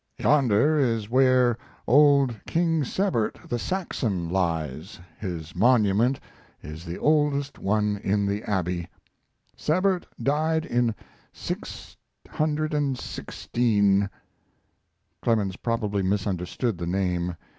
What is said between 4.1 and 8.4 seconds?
lies his monument is the oldest one in